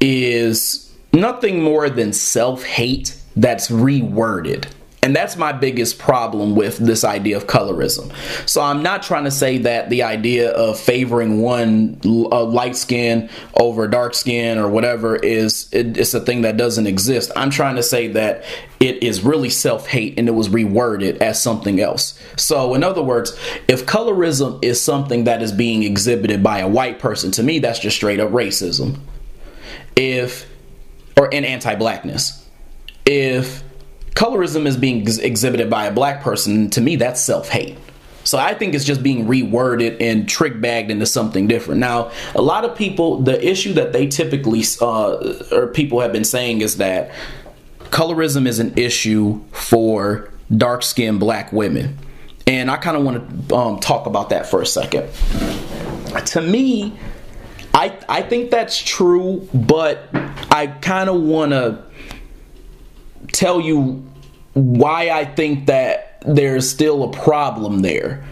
[0.00, 4.66] is nothing more than self hate that's reworded.
[5.04, 8.12] And that's my biggest problem with this idea of colorism.
[8.48, 13.28] So I'm not trying to say that the idea of favoring one uh, light skin
[13.58, 17.32] over dark skin or whatever is it, it's a thing that doesn't exist.
[17.34, 18.44] I'm trying to say that
[18.78, 22.16] it is really self hate and it was reworded as something else.
[22.36, 27.00] So in other words, if colorism is something that is being exhibited by a white
[27.00, 29.00] person, to me that's just straight up racism.
[29.96, 30.46] If
[31.22, 32.48] or in anti-blackness.
[33.06, 33.62] If
[34.10, 37.78] colorism is being ex- exhibited by a black person, to me that's self-hate.
[38.24, 41.80] So I think it's just being reworded and trick bagged into something different.
[41.80, 46.24] Now, a lot of people, the issue that they typically uh, or people have been
[46.24, 47.12] saying is that
[47.90, 51.98] colorism is an issue for dark skinned black women.
[52.46, 55.08] And I kind of want to um, talk about that for a second.
[56.26, 56.96] To me,
[57.74, 60.08] I I think that's true, but
[60.50, 61.82] I kind of want to
[63.32, 64.04] tell you
[64.54, 68.24] why I think that there's still a problem there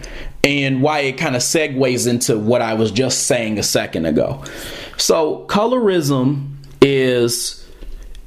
[0.43, 4.43] and why it kind of segues into what I was just saying a second ago.
[4.97, 7.65] So, colorism is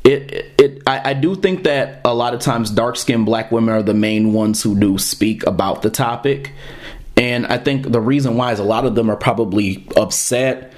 [0.04, 3.50] it, it, it I, I, do think that a lot of times dark skinned black
[3.50, 6.52] women are the main ones who do speak about the topic.
[7.16, 10.72] And I think the reason why is a lot of them are probably upset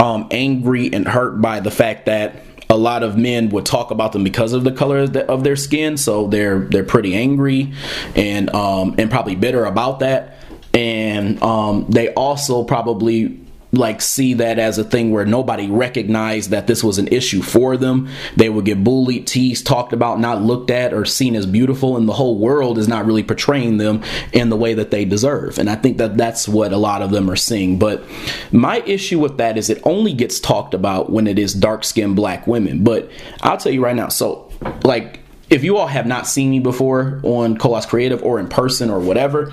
[0.00, 4.12] um, angry and hurt by the fact that a lot of men would talk about
[4.12, 7.72] them because of the color of their skin, so they're they're pretty angry
[8.14, 10.38] and um, and probably bitter about that.
[10.74, 13.40] And um, they also probably
[13.72, 17.76] like see that as a thing where nobody recognized that this was an issue for
[17.76, 18.08] them.
[18.36, 22.08] They would get bullied, teased, talked about, not looked at or seen as beautiful, and
[22.08, 24.02] the whole world is not really portraying them
[24.32, 25.58] in the way that they deserve.
[25.58, 27.78] And I think that that's what a lot of them are seeing.
[27.78, 28.04] But
[28.52, 32.16] my issue with that is it only gets talked about when it is dark skinned
[32.16, 32.84] black women.
[32.84, 33.10] But
[33.42, 34.50] I'll tell you right now, so
[34.84, 38.90] like if you all have not seen me before on Colas Creative or in person
[38.90, 39.52] or whatever,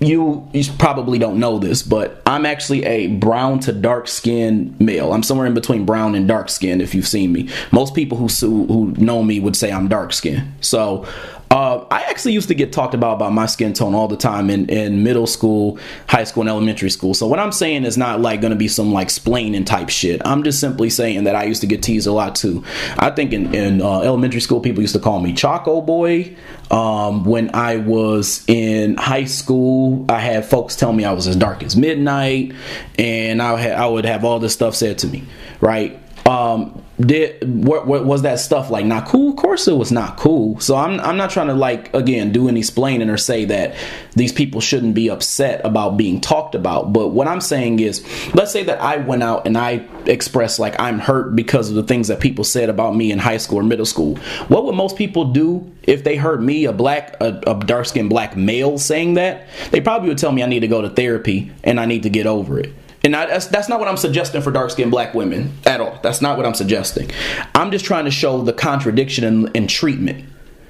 [0.00, 5.12] you, you probably don't know this, but I'm actually a brown to dark skinned male.
[5.12, 6.80] I'm somewhere in between brown and dark skin.
[6.80, 10.54] If you've seen me, most people who who know me would say I'm dark skin.
[10.60, 11.06] So
[11.54, 14.50] uh, I actually used to get talked about about my skin tone all the time
[14.50, 17.14] in, in middle school, high school, and elementary school.
[17.14, 20.20] So what I'm saying is not like going to be some like splaining type shit.
[20.24, 22.64] I'm just simply saying that I used to get teased a lot too.
[22.98, 26.34] I think in, in uh, elementary school, people used to call me Choco Boy.
[26.72, 31.36] Um, when I was in high school, I had folks tell me I was as
[31.36, 32.52] dark as midnight,
[32.98, 35.22] and I had I would have all this stuff said to me,
[35.60, 36.00] right?
[36.26, 39.30] Um did what, what was that stuff like not cool?
[39.30, 40.58] Of course it was not cool.
[40.60, 43.74] So i'm i'm not trying to like again do any explaining or say that
[44.14, 46.92] these people shouldn't be upset about being talked about.
[46.92, 50.78] But what i'm saying is let's say that i went out and i expressed like
[50.78, 53.62] i'm hurt because of the things that people said about me in high school or
[53.62, 54.16] middle school.
[54.48, 58.36] What would most people do if they heard me a black a, a dark-skinned black
[58.36, 59.46] male saying that?
[59.72, 62.10] They probably would tell me i need to go to therapy and i need to
[62.10, 62.72] get over it
[63.04, 65.98] and I, that's, that's not what I'm suggesting for dark skinned black women at all.
[66.02, 67.10] That's not what I'm suggesting.
[67.54, 70.24] I'm just trying to show the contradiction in, in treatment.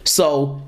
[0.04, 0.60] So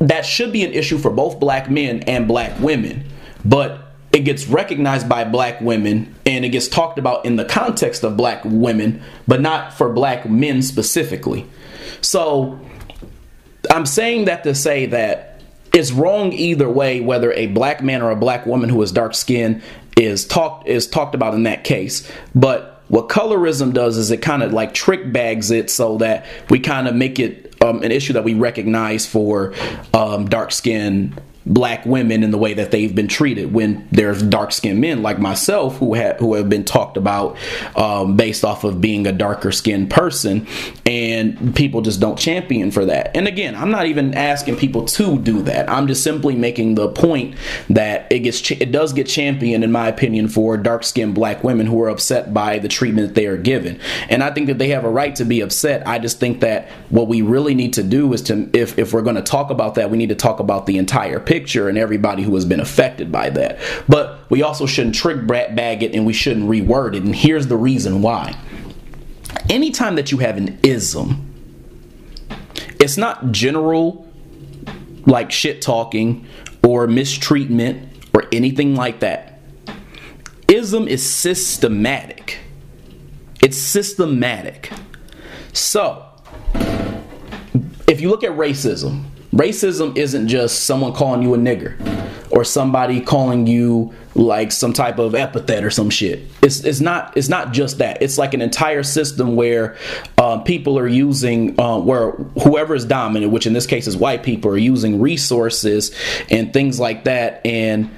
[0.00, 3.04] that should be an issue for both black men and black women.
[3.44, 3.80] But
[4.12, 8.16] it gets recognized by black women and it gets talked about in the context of
[8.16, 11.46] black women, but not for black men specifically.
[12.00, 12.60] So
[13.70, 15.33] I'm saying that to say that
[15.74, 19.14] it's wrong either way, whether a black man or a black woman who is dark
[19.14, 19.62] skinned
[19.96, 22.10] is talked is talked about in that case.
[22.34, 26.60] But what colorism does is it kind of like trick bags it so that we
[26.60, 29.52] kind of make it um, an issue that we recognize for
[29.92, 31.14] um, dark skin
[31.46, 35.18] black women in the way that they've been treated when there's dark skinned men like
[35.18, 37.36] myself who have who have been talked about
[37.76, 40.46] um, based off of being a darker skinned person
[40.86, 43.14] and people just don't champion for that.
[43.14, 45.68] And again i'm not even asking people to do that.
[45.68, 47.36] I'm just simply making the point
[47.68, 51.66] that it gets it does get championed in my opinion for dark skinned black women
[51.66, 53.78] who are upset by the treatment that they are given.
[54.08, 55.86] And i think that they have a right to be upset.
[55.86, 59.02] I just think that what we really need to do is to if if we're
[59.02, 61.76] going to talk about that we need to talk about the entire picture picture and
[61.76, 63.58] everybody who has been affected by that.
[63.88, 67.02] But we also shouldn't trick bag it and we shouldn't reword it.
[67.02, 68.38] And here's the reason why.
[69.50, 71.34] Anytime that you have an ism,
[72.78, 74.06] it's not general
[75.06, 76.24] like shit talking
[76.64, 79.40] or mistreatment or anything like that.
[80.46, 82.38] Ism is systematic.
[83.42, 84.70] It's systematic.
[85.52, 86.06] So,
[87.88, 91.74] if you look at racism, racism isn't just someone calling you a nigger
[92.30, 96.22] or somebody calling you like some type of epithet or some shit.
[96.42, 98.02] It's it's not it's not just that.
[98.02, 99.76] It's like an entire system where
[100.18, 102.12] uh, people are using uh, where
[102.42, 105.94] whoever is dominant, which in this case is white people, are using resources
[106.30, 107.90] and things like that and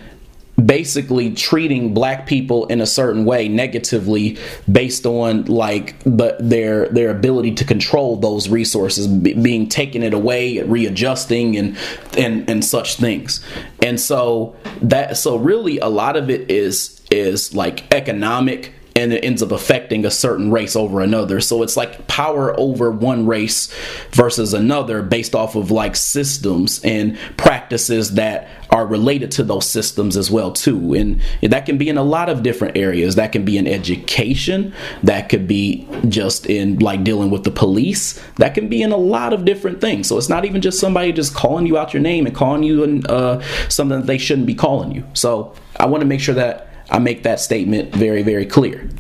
[0.64, 4.38] basically treating black people in a certain way negatively
[4.70, 10.14] based on like the, their their ability to control those resources b- being taken it
[10.14, 11.76] away readjusting and
[12.16, 13.44] and and such things
[13.82, 19.22] and so that so really a lot of it is is like economic and it
[19.22, 21.38] ends up affecting a certain race over another.
[21.42, 23.72] So it's like power over one race
[24.12, 30.18] versus another based off of like systems and practices that are related to those systems
[30.18, 30.93] as well too.
[30.93, 33.14] And that can be in a lot of different areas.
[33.14, 38.22] That can be in education, that could be just in like dealing with the police.
[38.37, 40.09] That can be in a lot of different things.
[40.09, 43.03] So it's not even just somebody just calling you out your name and calling you
[43.09, 45.05] uh, something that they shouldn't be calling you.
[45.14, 48.91] So I want to make sure that I make that statement very, very clear.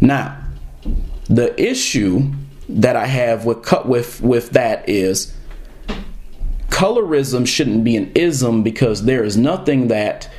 [0.00, 0.40] Now,
[1.28, 2.30] the issue
[2.68, 5.34] that I have with cut with with that is
[6.78, 10.30] colorism shouldn't be an ism because there is nothing that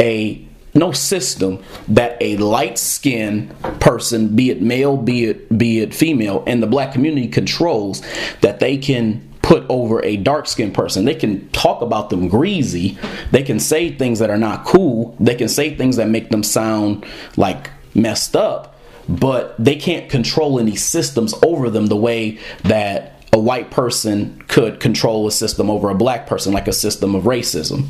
[0.00, 5.92] a no system that a light skinned person, be it male, be it be it
[5.92, 8.00] female, and the black community controls
[8.42, 11.04] that they can put over a dark skinned person.
[11.04, 12.96] They can talk about them greasy.
[13.32, 15.16] They can say things that are not cool.
[15.18, 18.78] They can say things that make them sound like messed up,
[19.08, 24.80] but they can't control any systems over them the way that a white person could
[24.80, 27.86] control a system over a black person, like a system of racism.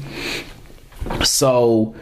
[1.25, 1.95] So,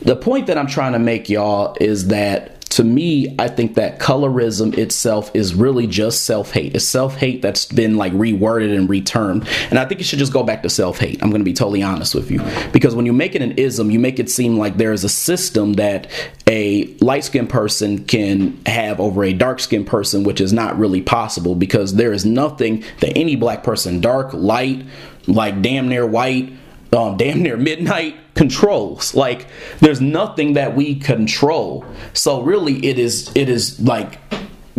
[0.00, 4.00] the point that I'm trying to make, y'all, is that to me, I think that
[4.00, 6.74] colorism itself is really just self hate.
[6.74, 9.46] It's self hate that's been like reworded and retermed.
[9.70, 11.22] And I think it should just go back to self hate.
[11.22, 12.42] I'm going to be totally honest with you.
[12.72, 15.08] Because when you make it an ism, you make it seem like there is a
[15.08, 16.10] system that
[16.48, 21.00] a light skinned person can have over a dark skinned person, which is not really
[21.00, 24.84] possible because there is nothing that any black person, dark, light,
[25.28, 26.52] like damn near white,
[26.94, 29.14] um, damn near midnight controls.
[29.14, 29.46] Like
[29.80, 31.84] there's nothing that we control.
[32.12, 34.18] So really it is it is like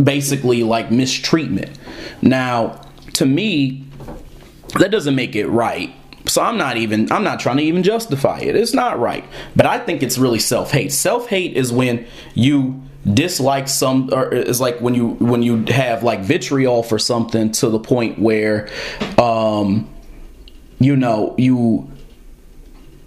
[0.01, 1.78] basically like mistreatment.
[2.22, 2.82] Now
[3.13, 3.84] to me
[4.80, 5.93] that doesn't make it right.
[6.28, 8.55] So i'm not even i'm not trying to even justify it.
[8.55, 9.26] It's not right.
[9.55, 10.91] But i think it's really self-hate.
[10.91, 12.82] Self-hate is when you
[13.13, 17.70] dislike some or it's like when you when you have like vitriol for something to
[17.70, 18.68] the point where
[19.20, 19.88] um
[20.80, 21.88] you know you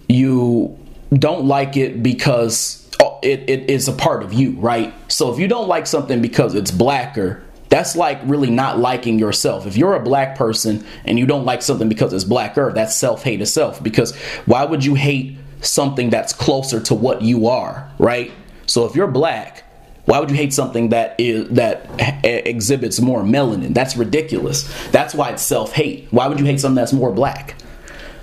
[0.09, 0.77] you
[1.13, 4.93] don't like it because oh, it, it is a part of you, right?
[5.11, 9.67] So if you don't like something because it's blacker, that's like really not liking yourself.
[9.67, 13.23] If you're a black person and you don't like something because it's blacker, that's self
[13.23, 13.81] hate itself.
[13.81, 18.31] Because why would you hate something that's closer to what you are, right?
[18.65, 19.63] So if you're black,
[20.05, 21.87] why would you hate something that is that
[22.25, 23.75] exhibits more melanin?
[23.75, 24.67] That's ridiculous.
[24.89, 26.07] That's why it's self hate.
[26.09, 27.55] Why would you hate something that's more black?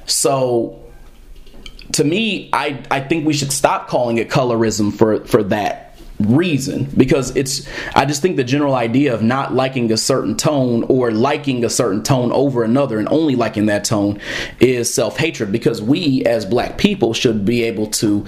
[0.07, 0.82] So
[1.97, 6.85] to me, I, I think we should stop calling it colorism for, for that reason.
[6.97, 11.11] Because it's I just think the general idea of not liking a certain tone or
[11.11, 14.21] liking a certain tone over another and only liking that tone
[14.61, 15.51] is self-hatred.
[15.51, 18.27] Because we as black people should be able to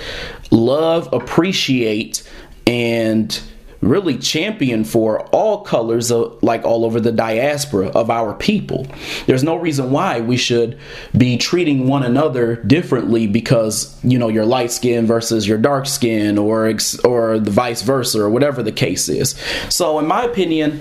[0.50, 2.28] love, appreciate
[2.66, 3.40] and
[3.80, 8.86] really champion for all colors of like all over the diaspora of our people.
[9.26, 10.78] There's no reason why we should
[11.16, 16.38] be treating one another differently because you know you're light skin versus your dark skin
[16.38, 16.72] or
[17.04, 19.38] or the vice versa or whatever the case is.
[19.68, 20.80] So in my opinion,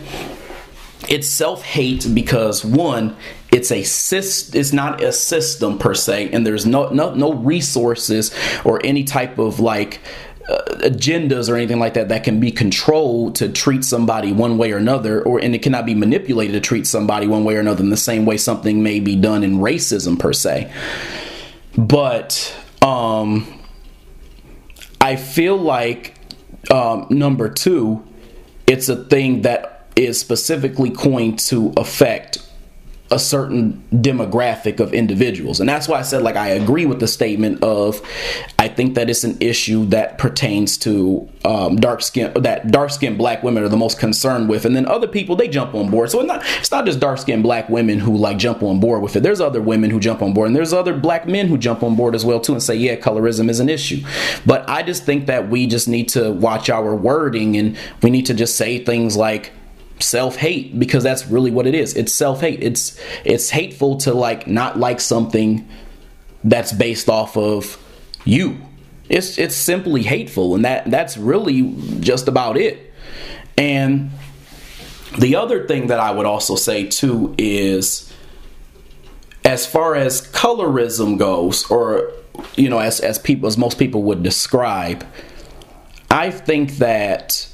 [1.08, 3.16] it's self-hate because one
[3.52, 8.34] it's a system it's not a system per se and there's no no no resources
[8.66, 10.02] or any type of like
[10.48, 14.78] agendas or anything like that that can be controlled to treat somebody one way or
[14.78, 17.90] another or and it cannot be manipulated to treat somebody one way or another in
[17.90, 20.72] the same way something may be done in racism per se.
[21.78, 23.54] But um
[25.02, 26.16] i feel like
[26.72, 28.06] um number two
[28.68, 32.47] it's a thing that is specifically coined to affect
[33.10, 35.60] a certain demographic of individuals.
[35.60, 38.02] And that's why I said, like, I agree with the statement of
[38.60, 43.18] I think that it's an issue that pertains to um, dark skin, that dark skinned
[43.18, 44.66] black women are the most concerned with.
[44.66, 46.12] And then other people, they jump on board.
[46.12, 49.02] So it's not, it's not just dark skinned black women who like jump on board
[49.02, 49.24] with it.
[49.24, 51.96] There's other women who jump on board, and there's other black men who jump on
[51.96, 54.06] board as well, too, and say, yeah, colorism is an issue.
[54.46, 58.26] But I just think that we just need to watch our wording and we need
[58.26, 59.54] to just say things like,
[60.00, 61.96] self-hate because that's really what it is.
[61.96, 62.64] It's self-hate.
[62.64, 65.68] It's it's hateful to like not like something
[66.44, 67.78] that's based off of
[68.26, 68.58] you.
[69.10, 72.94] It's it's simply hateful and that that's really just about it.
[73.58, 74.12] And
[75.18, 78.12] the other thing that i would also say too is
[79.46, 82.12] as far as colorism goes or
[82.56, 85.06] you know as as people as most people would describe
[86.12, 87.48] i think that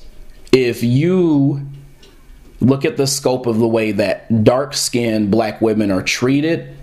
[0.52, 1.66] if you
[2.64, 6.76] look at the scope of the way that dark skinned black women are treated,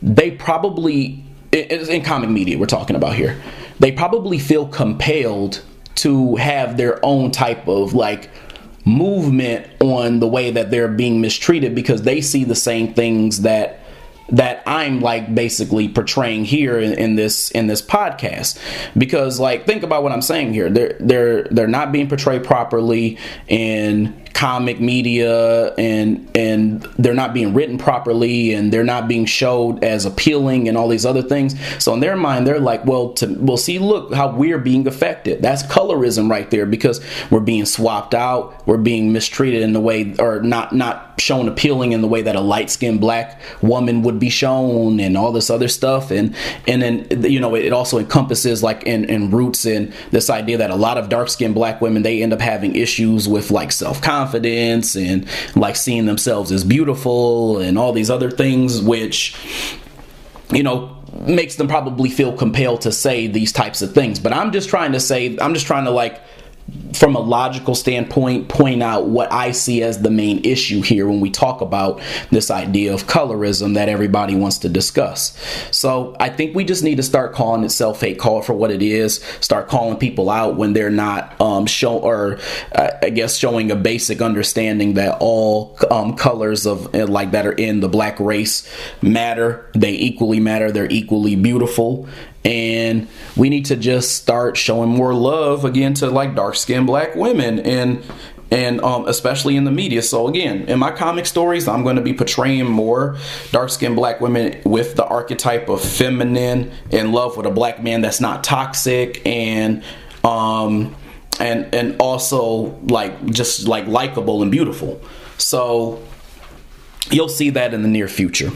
[0.00, 3.40] they probably, in comic media, we're talking about here,
[3.80, 5.62] they probably feel compelled
[5.96, 8.30] to have their own type of like
[8.84, 13.80] movement on the way that they're being mistreated because they see the same things that
[14.30, 18.58] that I'm like basically portraying here in, in, this in this podcast.
[18.96, 20.70] Because like think about what I'm saying here.
[20.70, 27.54] They're they're they're not being portrayed properly in comic media and and they're not being
[27.54, 31.54] written properly and they're not being showed as appealing and all these other things.
[31.82, 35.40] So in their mind they're like well to well see look how we're being affected.
[35.40, 38.66] That's colorism right there because we're being swapped out.
[38.66, 42.34] We're being mistreated in the way or not not shown appealing in the way that
[42.34, 46.10] a light-skinned black woman would be shown and all this other stuff.
[46.10, 46.34] And
[46.66, 50.70] and then you know it also encompasses like in, in roots in this idea that
[50.70, 54.23] a lot of dark-skinned black women they end up having issues with like self-confidence confidence
[54.96, 59.36] and like seeing themselves as beautiful and all these other things, which,
[60.50, 64.18] you know, makes them probably feel compelled to say these types of things.
[64.18, 66.20] But I'm just trying to say, I'm just trying to like
[66.94, 71.20] from a logical standpoint, point out what I see as the main issue here when
[71.20, 72.00] we talk about
[72.30, 75.36] this idea of colorism that everybody wants to discuss.
[75.70, 78.54] So I think we just need to start calling it self hate, call it for
[78.54, 82.38] what it is, start calling people out when they're not um, show or
[82.74, 87.46] uh, I guess showing a basic understanding that all um, colors of uh, like that
[87.46, 88.68] are in the black race
[89.02, 89.70] matter.
[89.74, 90.70] They equally matter.
[90.70, 92.08] They're equally beautiful,
[92.44, 97.14] and we need to just start showing more love again to like dark skinned black
[97.14, 98.04] women and
[98.50, 100.00] and um, especially in the media.
[100.00, 103.16] So again, in my comic stories, I'm going to be portraying more
[103.50, 108.20] dark-skinned black women with the archetype of feminine, in love with a black man that's
[108.20, 109.82] not toxic, and
[110.22, 110.94] um,
[111.40, 115.00] and and also like just like likable and beautiful.
[115.36, 116.02] So
[117.10, 118.50] you'll see that in the near future.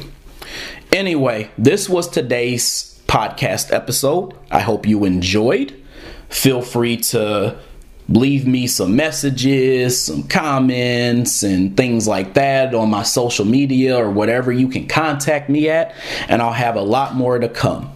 [0.93, 4.35] Anyway, this was today's podcast episode.
[4.51, 5.75] I hope you enjoyed.
[6.29, 7.59] Feel free to
[8.09, 14.11] leave me some messages, some comments, and things like that on my social media or
[14.11, 15.95] whatever you can contact me at,
[16.29, 17.93] and I'll have a lot more to come.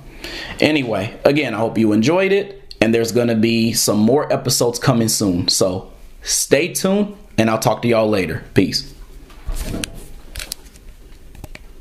[0.61, 4.79] Anyway, again, I hope you enjoyed it, and there's going to be some more episodes
[4.79, 5.49] coming soon.
[5.49, 5.93] So
[6.23, 8.45] stay tuned, and I'll talk to y'all later.
[8.55, 8.92] Peace.